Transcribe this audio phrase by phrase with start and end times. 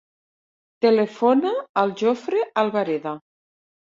[0.85, 1.51] Telefona
[1.81, 3.15] al Jofre Albareda.